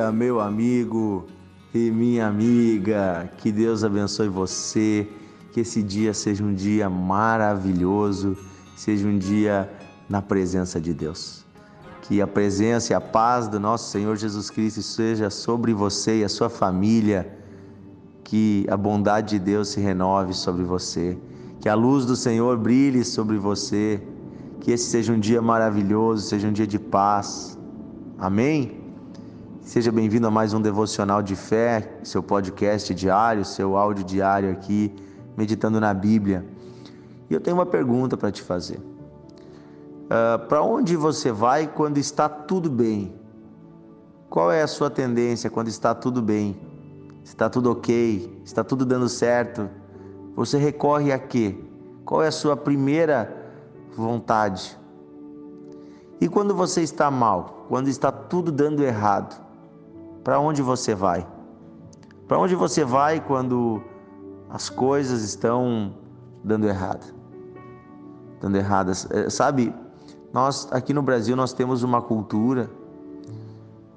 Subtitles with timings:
[0.00, 1.26] dia, meu amigo
[1.74, 3.30] e minha amiga.
[3.36, 5.06] Que Deus abençoe você.
[5.52, 8.36] Que esse dia seja um dia maravilhoso,
[8.76, 9.70] seja um dia
[10.08, 11.44] na presença de Deus.
[12.02, 16.24] Que a presença e a paz do nosso Senhor Jesus Cristo seja sobre você e
[16.24, 17.36] a sua família.
[18.24, 21.18] Que a bondade de Deus se renove sobre você.
[21.60, 24.00] Que a luz do Senhor brilhe sobre você.
[24.60, 27.58] Que esse seja um dia maravilhoso, seja um dia de paz.
[28.18, 28.79] Amém?
[29.62, 34.92] Seja bem-vindo a mais um devocional de fé, seu podcast diário, seu áudio diário aqui,
[35.36, 36.44] meditando na Bíblia.
[37.28, 38.78] E eu tenho uma pergunta para te fazer.
[38.78, 43.14] Uh, para onde você vai quando está tudo bem?
[44.30, 46.58] Qual é a sua tendência quando está tudo bem?
[47.22, 48.40] Está tudo ok?
[48.42, 49.68] Está tudo dando certo?
[50.34, 51.54] Você recorre a quê?
[52.04, 53.52] Qual é a sua primeira
[53.94, 54.76] vontade?
[56.18, 59.49] E quando você está mal, quando está tudo dando errado,
[60.22, 61.26] para onde você vai?
[62.28, 63.82] Para onde você vai quando
[64.48, 65.94] as coisas estão
[66.44, 67.14] dando errado?
[68.40, 69.08] Dando erradas.
[69.10, 69.74] É, sabe,
[70.32, 72.70] nós aqui no Brasil nós temos uma cultura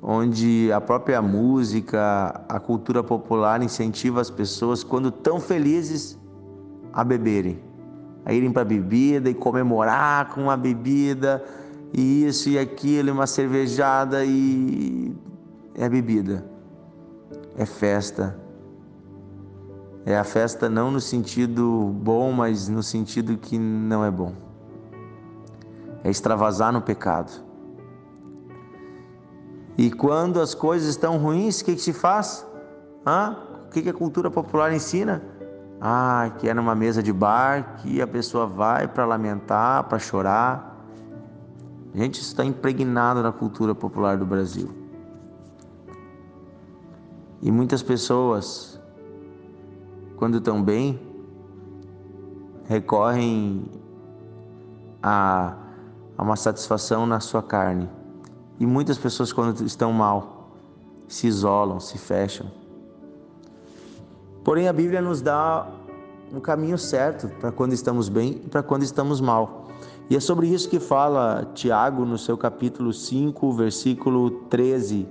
[0.00, 6.18] onde a própria música, a cultura popular incentiva as pessoas quando estão felizes
[6.92, 7.58] a beberem,
[8.24, 11.42] a irem para a bebida e comemorar com a bebida
[11.92, 15.16] e isso e aquilo, uma cervejada e
[15.76, 16.44] é bebida,
[17.56, 18.38] é festa.
[20.06, 24.34] É a festa não no sentido bom, mas no sentido que não é bom.
[26.02, 27.32] É extravasar no pecado.
[29.78, 32.46] E quando as coisas estão ruins, o que, que se faz?
[33.06, 33.36] Hã?
[33.66, 35.22] O que, que a cultura popular ensina?
[35.80, 40.86] Ah, que é numa mesa de bar que a pessoa vai para lamentar, para chorar.
[41.94, 44.83] Gente, isso está impregnado na cultura popular do Brasil.
[47.42, 48.80] E muitas pessoas,
[50.16, 50.98] quando estão bem,
[52.64, 53.64] recorrem
[55.02, 55.56] a,
[56.16, 57.88] a uma satisfação na sua carne.
[58.58, 60.50] E muitas pessoas, quando estão mal,
[61.08, 62.50] se isolam, se fecham.
[64.42, 65.66] Porém, a Bíblia nos dá
[66.32, 69.68] um caminho certo para quando estamos bem e para quando estamos mal.
[70.08, 75.08] E é sobre isso que fala Tiago no seu capítulo 5, versículo 13.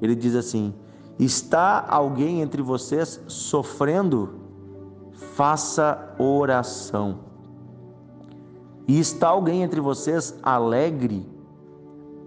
[0.00, 0.72] Ele diz assim:
[1.18, 4.40] Está alguém entre vocês sofrendo?
[5.12, 7.18] Faça oração.
[8.86, 11.26] E está alguém entre vocês alegre?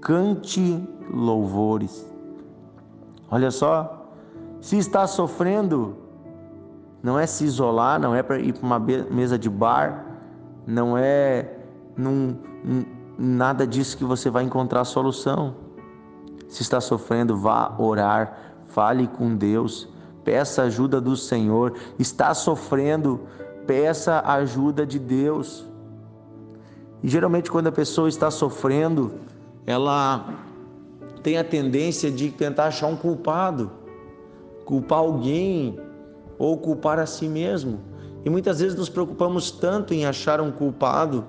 [0.00, 2.06] Cante louvores.
[3.30, 4.06] Olha só,
[4.60, 5.96] se está sofrendo,
[7.02, 10.06] não é se isolar, não é para ir para uma mesa de bar,
[10.66, 11.58] não é
[11.96, 12.36] num,
[13.18, 15.54] nada disso que você vai encontrar solução.
[16.48, 18.43] Se está sofrendo, vá orar,
[18.74, 19.88] fale com Deus,
[20.24, 21.74] peça ajuda do Senhor.
[21.98, 23.20] Está sofrendo,
[23.66, 25.64] peça ajuda de Deus.
[27.02, 29.12] E geralmente, quando a pessoa está sofrendo,
[29.64, 30.28] ela
[31.22, 33.70] tem a tendência de tentar achar um culpado,
[34.64, 35.78] culpar alguém
[36.36, 37.80] ou culpar a si mesmo.
[38.24, 41.24] E muitas vezes nos preocupamos tanto em achar um culpado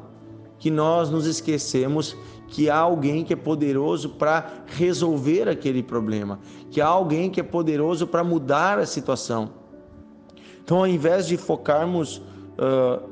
[0.58, 2.18] que nós nos esquecemos
[2.48, 6.40] que há alguém que é poderoso para resolver aquele problema,
[6.70, 9.50] que há alguém que é poderoso para mudar a situação.
[10.64, 13.08] Então, ao invés de focarmos uh,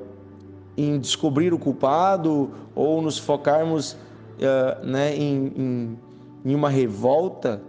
[0.76, 6.00] em descobrir o culpado ou nos focarmos uh, né, em, em,
[6.46, 7.62] em uma revolta,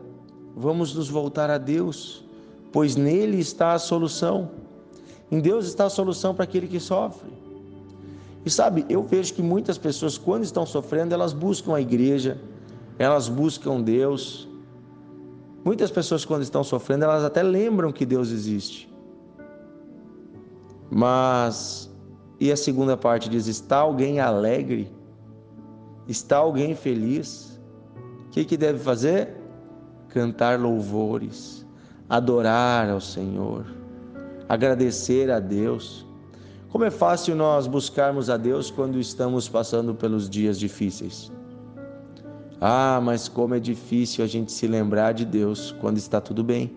[0.57, 2.25] vamos nos voltar a Deus,
[2.73, 4.51] pois nele está a solução.
[5.31, 7.44] Em Deus está a solução para aquele que sofre.
[8.45, 12.39] E sabe, eu vejo que muitas pessoas, quando estão sofrendo, elas buscam a igreja,
[12.99, 14.47] elas buscam Deus.
[15.65, 18.93] Muitas pessoas, quando estão sofrendo, elas até lembram que Deus existe.
[20.91, 21.91] Mas,
[22.39, 24.93] e a segunda parte diz: está alguém alegre?
[26.07, 27.59] Está alguém feliz?
[28.27, 29.37] O que, que deve fazer?
[30.11, 31.67] Cantar louvores,
[32.09, 33.65] adorar ao Senhor,
[34.49, 36.07] agradecer a Deus.
[36.75, 41.31] Como é fácil nós buscarmos a Deus quando estamos passando pelos dias difíceis.
[42.61, 46.77] Ah, mas como é difícil a gente se lembrar de Deus quando está tudo bem.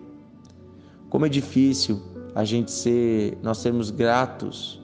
[1.10, 2.00] Como é difícil
[2.32, 4.80] a gente ser, nós sermos gratos,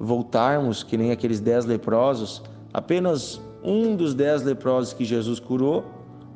[0.00, 2.42] voltarmos que nem aqueles dez leprosos,
[2.74, 5.84] apenas um dos dez leprosos que Jesus curou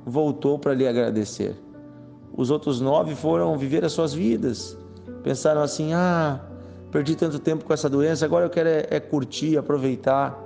[0.04, 1.60] voltou para lhe agradecer.
[2.32, 4.78] Os outros nove foram viver as suas vidas.
[5.24, 6.40] Pensaram assim: ah,
[6.90, 10.38] perdi tanto tempo com essa doença, agora eu quero é, é curtir, aproveitar.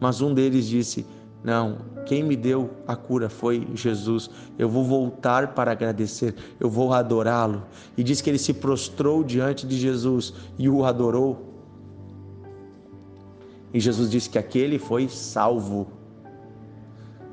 [0.00, 1.06] Mas um deles disse:
[1.42, 4.30] Não, quem me deu a cura foi Jesus.
[4.58, 7.64] Eu vou voltar para agradecer, eu vou adorá-lo.
[7.96, 11.54] E diz que ele se prostrou diante de Jesus e o adorou.
[13.74, 15.88] E Jesus disse que aquele foi salvo.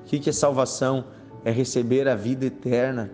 [0.02, 1.06] O que é salvação?
[1.46, 3.12] É receber a vida eterna.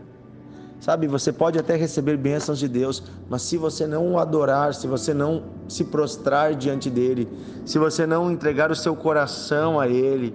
[0.80, 4.88] Sabe, você pode até receber bênçãos de Deus, mas se você não o adorar, se
[4.88, 7.28] você não se prostrar diante dele,
[7.66, 10.34] se você não entregar o seu coração a ele,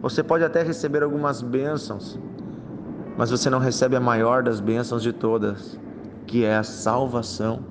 [0.00, 2.16] você pode até receber algumas bênçãos,
[3.16, 5.76] mas você não recebe a maior das bênçãos de todas,
[6.28, 7.64] que é a salvação,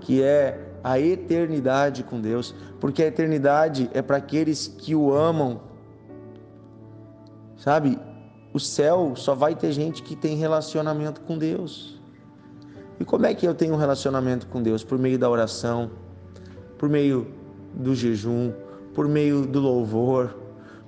[0.00, 5.60] que é a eternidade com Deus, porque a eternidade é para aqueles que o amam.
[7.56, 7.98] Sabe?
[8.52, 12.00] O céu só vai ter gente que tem relacionamento com Deus.
[12.98, 14.84] E como é que eu tenho um relacionamento com Deus?
[14.84, 15.90] Por meio da oração,
[16.76, 17.28] por meio
[17.74, 18.52] do jejum,
[18.94, 20.36] por meio do louvor,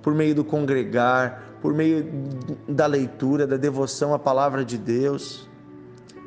[0.03, 2.05] por meio do congregar, por meio
[2.69, 5.49] da leitura, da devoção à palavra de Deus.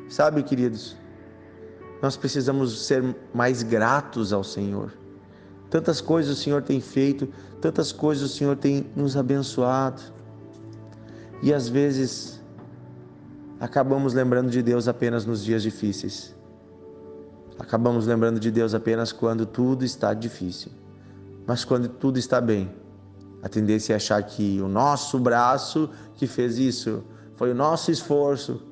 [0.08, 0.96] Sabe, queridos,
[2.02, 4.92] nós precisamos ser mais gratos ao Senhor.
[5.68, 7.28] Tantas coisas o Senhor tem feito,
[7.60, 10.15] tantas coisas o Senhor tem nos abençoado.
[11.42, 12.40] E às vezes
[13.60, 16.34] acabamos lembrando de Deus apenas nos dias difíceis.
[17.58, 20.70] Acabamos lembrando de Deus apenas quando tudo está difícil.
[21.46, 22.70] Mas quando tudo está bem,
[23.42, 27.04] a tendência é achar que o nosso braço que fez isso,
[27.36, 28.62] foi o nosso esforço.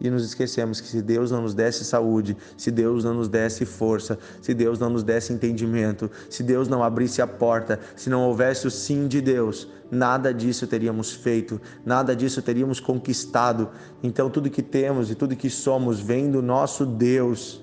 [0.00, 3.66] E nos esquecemos que se Deus não nos desse saúde, se Deus não nos desse
[3.66, 8.22] força, se Deus não nos desse entendimento, se Deus não abrisse a porta, se não
[8.22, 13.68] houvesse o sim de Deus, nada disso teríamos feito, nada disso teríamos conquistado.
[14.02, 17.62] Então tudo que temos e tudo que somos vem do nosso Deus.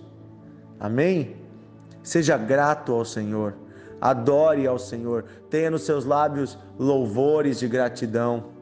[0.79, 1.37] Amém?
[2.03, 3.55] Seja grato ao Senhor.
[3.99, 8.56] Adore ao Senhor, tenha nos seus lábios louvores de gratidão.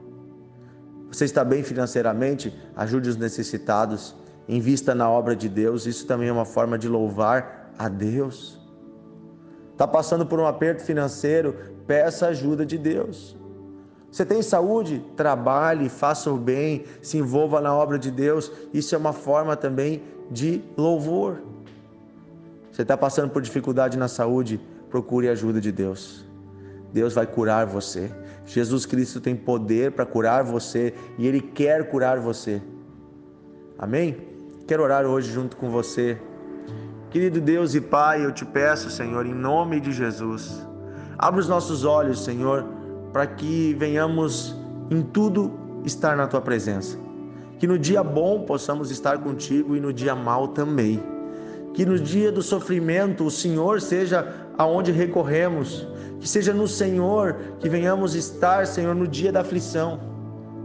[1.16, 2.54] Você está bem financeiramente?
[2.76, 4.14] Ajude os necessitados,
[4.50, 8.60] invista na obra de Deus, isso também é uma forma de louvar a Deus.
[9.72, 11.56] Está passando por um aperto financeiro?
[11.88, 13.38] Peça ajuda de Deus.
[14.12, 15.06] Você tem saúde?
[15.16, 18.52] Trabalhe, faça o bem, se envolva na obra de Deus.
[18.74, 21.42] Isso é uma forma também de louvor.
[22.74, 24.60] Você está passando por dificuldade na saúde?
[24.90, 26.25] procure a ajuda de Deus.
[26.96, 28.10] Deus vai curar você.
[28.46, 32.62] Jesus Cristo tem poder para curar você e Ele quer curar você.
[33.78, 34.16] Amém?
[34.66, 36.18] Quero orar hoje junto com você.
[37.10, 40.66] Querido Deus e Pai, eu te peço, Senhor, em nome de Jesus,
[41.18, 42.66] abre os nossos olhos, Senhor,
[43.12, 44.56] para que venhamos
[44.90, 45.52] em tudo
[45.84, 46.98] estar na Tua presença.
[47.60, 51.04] Que no dia bom possamos estar contigo e no dia mal também.
[51.76, 55.86] Que no dia do sofrimento o Senhor seja aonde recorremos,
[56.22, 60.00] que seja no Senhor que venhamos estar, Senhor, no dia da aflição,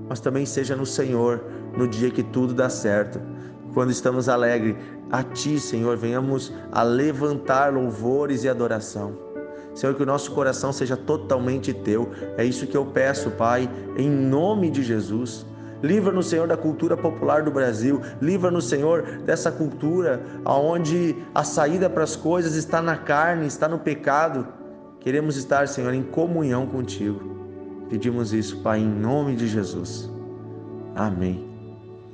[0.08, 1.44] mas também seja no Senhor
[1.76, 3.20] no dia que tudo dá certo.
[3.74, 4.76] Quando estamos alegres,
[5.10, 9.12] a Ti, Senhor, venhamos a levantar louvores e adoração.
[9.74, 12.10] Senhor, que o nosso coração seja totalmente Teu.
[12.36, 15.44] É isso que eu peço, Pai, em nome de Jesus.
[15.82, 18.00] Livra-nos, Senhor, da cultura popular do Brasil.
[18.20, 23.78] Livra-nos, Senhor, dessa cultura onde a saída para as coisas está na carne, está no
[23.78, 24.46] pecado.
[25.00, 27.38] Queremos estar, Senhor, em comunhão contigo.
[27.88, 30.10] Pedimos isso, Pai, em nome de Jesus.
[30.94, 31.48] Amém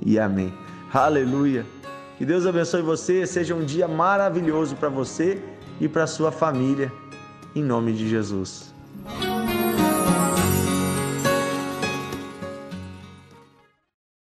[0.05, 0.55] e amém.
[0.93, 1.67] Aleluia.
[2.17, 3.27] Que Deus abençoe você.
[3.27, 5.43] Seja um dia maravilhoso para você
[5.81, 6.91] e para sua família.
[7.55, 8.76] Em nome de Jesus.